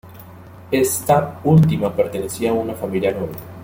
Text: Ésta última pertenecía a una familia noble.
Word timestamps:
Ésta 0.71 1.39
última 1.43 1.95
pertenecía 1.95 2.49
a 2.49 2.53
una 2.53 2.73
familia 2.73 3.11
noble. 3.11 3.37